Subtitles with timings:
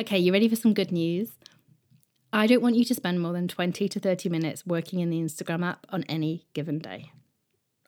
[0.00, 1.32] Okay, you ready for some good news?
[2.32, 5.20] I don't want you to spend more than 20 to 30 minutes working in the
[5.20, 7.12] Instagram app on any given day.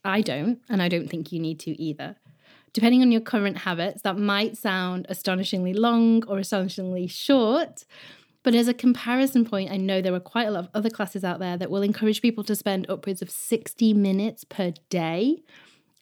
[0.05, 2.17] I don't, and I don't think you need to either.
[2.75, 7.87] Depending on your current habits, that might sound astonishingly long or astonishingly short.
[8.43, 11.25] But as a comparison point, I know there are quite a lot of other classes
[11.25, 15.43] out there that will encourage people to spend upwards of 60 minutes per day.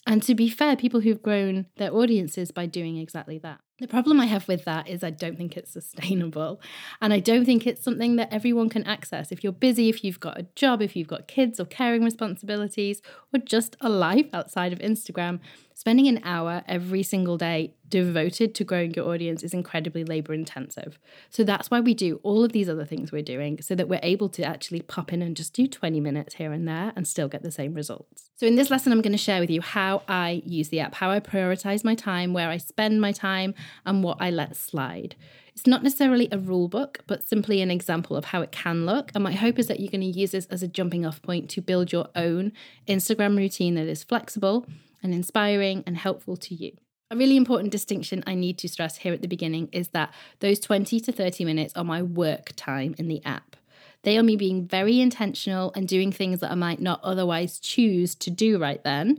[0.09, 3.61] And to be fair, people who've grown their audiences by doing exactly that.
[3.81, 6.61] The problem I have with that is I don't think it's sustainable.
[7.01, 9.33] And I don't think it's something that everyone can access.
[9.33, 13.01] If you're busy, if you've got a job, if you've got kids or caring responsibilities,
[13.33, 15.41] or just a life outside of Instagram,
[15.81, 20.99] spending an hour every single day devoted to growing your audience is incredibly labor intensive.
[21.31, 23.99] So that's why we do all of these other things we're doing so that we're
[24.03, 27.29] able to actually pop in and just do 20 minutes here and there and still
[27.29, 28.29] get the same results.
[28.37, 30.97] So in this lesson, I'm going to share with you how I use the app,
[30.97, 33.55] how I prioritize my time, where I spend my time,
[33.87, 35.17] and what I let slide.
[35.55, 39.13] It's not necessarily a rule book, but simply an example of how it can look.
[39.15, 41.49] And my hope is that you're going to use this as a jumping off point
[41.51, 42.53] to build your own
[42.87, 44.67] Instagram routine that is flexible
[45.03, 46.73] and inspiring and helpful to you.
[47.11, 50.61] A really important distinction I need to stress here at the beginning is that those
[50.61, 53.57] 20 to 30 minutes are my work time in the app.
[54.03, 58.15] They are me being very intentional and doing things that I might not otherwise choose
[58.17, 59.19] to do right then.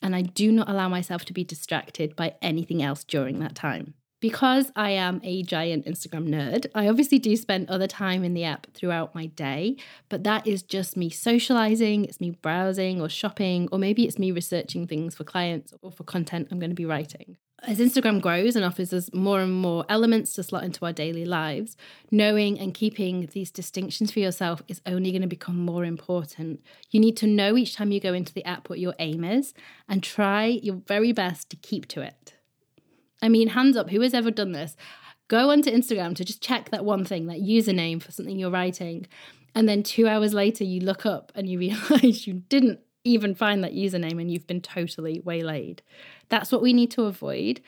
[0.00, 3.94] And I do not allow myself to be distracted by anything else during that time
[4.22, 8.44] because I am a giant Instagram nerd, I obviously do spend other time in the
[8.44, 9.76] app throughout my day,
[10.08, 14.30] but that is just me socializing, it's me browsing or shopping, or maybe it's me
[14.30, 17.36] researching things for clients or for content I'm going to be writing.
[17.64, 21.24] As Instagram grows and offers us more and more elements to slot into our daily
[21.24, 21.76] lives,
[22.12, 26.60] knowing and keeping these distinctions for yourself is only going to become more important.
[26.90, 29.52] You need to know each time you go into the app what your aim is
[29.88, 32.34] and try your very best to keep to it.
[33.22, 34.76] I mean, hands up, who has ever done this?
[35.28, 39.06] Go onto Instagram to just check that one thing, that username for something you're writing.
[39.54, 43.64] And then two hours later, you look up and you realize you didn't even find
[43.64, 45.82] that username and you've been totally waylaid.
[46.28, 47.60] That's what we need to avoid.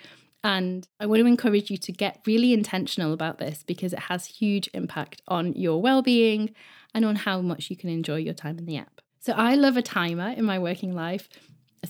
[0.42, 4.26] And I want to encourage you to get really intentional about this because it has
[4.26, 6.54] huge impact on your well-being
[6.92, 9.00] and on how much you can enjoy your time in the app.
[9.20, 11.30] So I love a timer in my working life.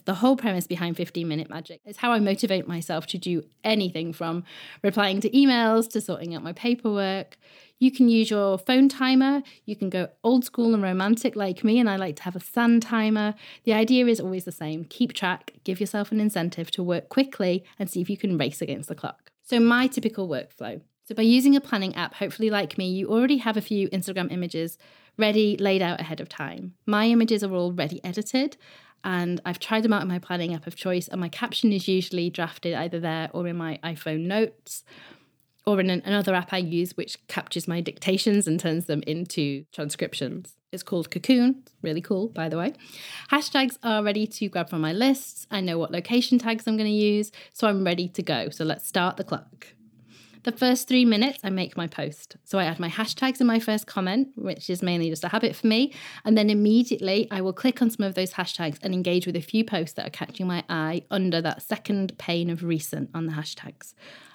[0.01, 1.81] The whole premise behind 15 Minute Magic.
[1.85, 4.45] It's how I motivate myself to do anything from
[4.83, 7.37] replying to emails to sorting out my paperwork.
[7.79, 9.43] You can use your phone timer.
[9.65, 12.41] You can go old school and romantic like me, and I like to have a
[12.41, 13.35] sun timer.
[13.65, 17.65] The idea is always the same keep track, give yourself an incentive to work quickly,
[17.79, 19.31] and see if you can race against the clock.
[19.43, 20.81] So, my typical workflow.
[21.07, 24.33] So, by using a planning app, hopefully, like me, you already have a few Instagram
[24.33, 24.79] images
[25.19, 26.75] ready, laid out ahead of time.
[26.87, 28.57] My images are all ready edited
[29.05, 31.87] and I've tried them out in my planning app of choice, and my caption is
[31.87, 34.83] usually drafted either there or in my iPhone notes
[35.67, 39.65] or in an, another app I use which captures my dictations and turns them into
[39.73, 40.57] transcriptions.
[40.73, 42.75] It's called Cocoon, really cool, by the way.
[43.31, 45.47] Hashtags are ready to grab from my lists.
[45.51, 48.51] I know what location tags I'm going to use, so I'm ready to go.
[48.51, 49.69] So let's start the clock.
[50.45, 52.37] The first three minutes, I make my post.
[52.45, 55.57] So I add my hashtags in my first comment, which is mainly just a habit
[55.57, 55.95] for me.
[56.23, 59.41] And then immediately I will click on some of those hashtags and engage with a
[59.41, 63.33] few posts that are catching my eye under that second pane of recent on the
[63.33, 63.95] hashtags.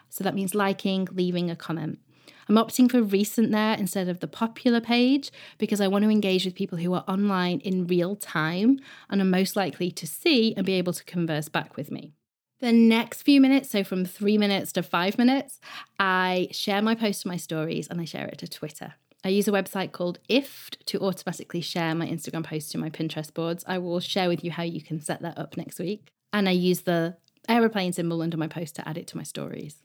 [0.10, 2.00] So that means liking, leaving a comment.
[2.48, 6.44] I'm opting for recent there instead of the popular page because I want to engage
[6.44, 8.80] with people who are online in real time
[9.12, 12.14] and are most likely to see and be able to converse back with me.
[12.60, 15.62] The next few minutes, so from three minutes to five minutes,
[15.98, 18.96] I share my post to my stories and I share it to Twitter.
[19.24, 23.34] I use a website called IFTTT to automatically share my Instagram posts to my Pinterest
[23.34, 23.64] boards.
[23.68, 26.12] I will share with you how you can set that up next week.
[26.34, 27.16] And I use the
[27.48, 29.84] aeroplane symbol under my post to add it to my stories.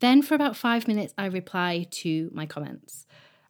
[0.00, 3.06] Then, for about five minutes, I reply to my comments.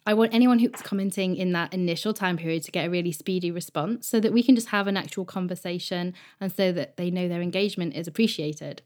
[0.09, 3.51] I want anyone who's commenting in that initial time period to get a really speedy
[3.51, 7.27] response so that we can just have an actual conversation and so that they know
[7.27, 8.81] their engagement is appreciated.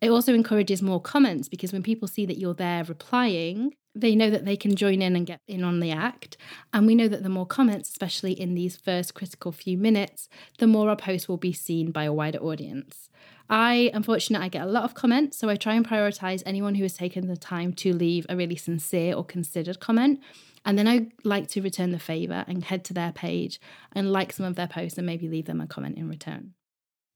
[0.00, 4.28] It also encourages more comments because when people see that you're there replying, they know
[4.28, 6.36] that they can join in and get in on the act.
[6.72, 10.66] And we know that the more comments, especially in these first critical few minutes, the
[10.66, 13.08] more our post will be seen by a wider audience.
[13.48, 16.74] I am fortunate I get a lot of comments, so I try and prioritize anyone
[16.74, 20.20] who has taken the time to leave a really sincere or considered comment
[20.66, 23.60] and then I like to return the favour and head to their page
[23.92, 26.54] and like some of their posts and maybe leave them a comment in return.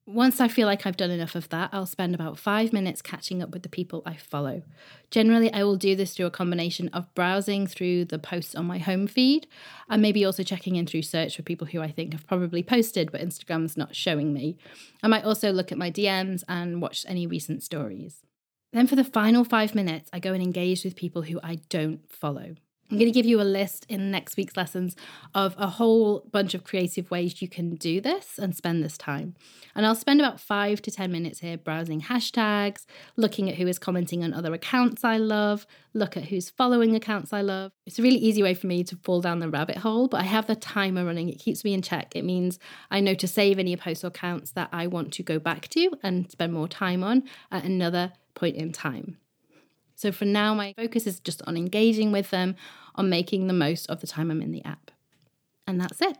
[0.06, 3.43] Once I feel like I've done enough of that, I'll spend about five minutes catching
[3.43, 4.62] up with the people I follow.
[5.11, 8.79] Generally, I will do this through a combination of browsing through the posts on my
[8.79, 9.47] home feed
[9.88, 13.12] and maybe also checking in through search for people who I think have probably posted,
[13.12, 14.56] but Instagram's not showing me.
[15.02, 18.23] I might also look at my DMs and watch any recent stories.
[18.73, 22.11] Then for the final five minutes, I go and engage with people who I don't
[22.11, 22.55] follow.
[22.91, 24.97] I'm going to give you a list in next week's lessons
[25.33, 29.37] of a whole bunch of creative ways you can do this and spend this time.
[29.77, 33.79] And I'll spend about five to 10 minutes here browsing hashtags, looking at who is
[33.79, 37.71] commenting on other accounts I love, look at who's following accounts I love.
[37.87, 40.25] It's a really easy way for me to fall down the rabbit hole, but I
[40.25, 41.29] have the timer running.
[41.29, 42.17] It keeps me in check.
[42.17, 42.59] It means
[42.91, 45.93] I know to save any posts or accounts that I want to go back to
[46.03, 47.23] and spend more time on
[47.53, 49.19] at another point in time.
[50.01, 52.57] So for now, my focus is just on engaging with them,
[52.95, 54.91] on making the most of the time I'm in the app.
[55.67, 56.19] And that's it.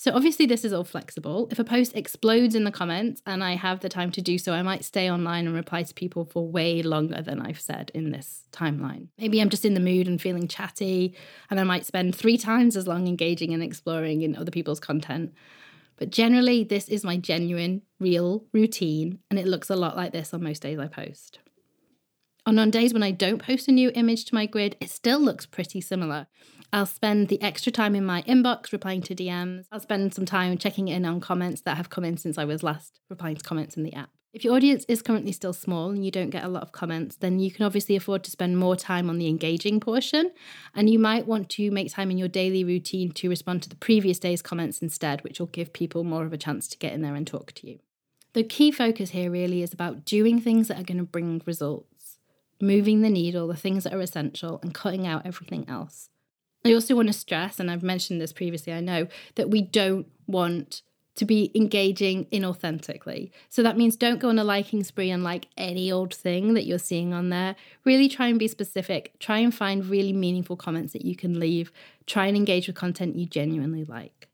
[0.00, 1.48] So obviously, this is all flexible.
[1.50, 4.52] If a post explodes in the comments and I have the time to do so,
[4.52, 8.12] I might stay online and reply to people for way longer than I've said in
[8.12, 9.08] this timeline.
[9.18, 11.16] Maybe I'm just in the mood and feeling chatty,
[11.50, 15.34] and I might spend three times as long engaging and exploring in other people's content.
[15.96, 20.32] But generally, this is my genuine, real routine, and it looks a lot like this
[20.32, 21.40] on most days I post.
[22.48, 25.20] And on days when I don't post a new image to my grid, it still
[25.20, 26.28] looks pretty similar.
[26.72, 29.66] I'll spend the extra time in my inbox replying to DMs.
[29.70, 32.62] I'll spend some time checking in on comments that have come in since I was
[32.62, 34.08] last replying to comments in the app.
[34.32, 37.16] If your audience is currently still small and you don't get a lot of comments,
[37.16, 40.30] then you can obviously afford to spend more time on the engaging portion.
[40.74, 43.76] And you might want to make time in your daily routine to respond to the
[43.76, 47.02] previous day's comments instead, which will give people more of a chance to get in
[47.02, 47.80] there and talk to you.
[48.32, 51.97] The key focus here really is about doing things that are going to bring results
[52.60, 56.10] moving the needle, the things that are essential, and cutting out everything else.
[56.64, 59.06] I also want to stress, and I've mentioned this previously, I know,
[59.36, 60.82] that we don't want
[61.18, 63.30] to be engaging inauthentically.
[63.48, 66.64] So that means don't go on a liking spree and like any old thing that
[66.64, 67.56] you're seeing on there.
[67.84, 69.18] Really try and be specific.
[69.18, 71.72] Try and find really meaningful comments that you can leave.
[72.06, 74.27] Try and engage with content you genuinely like.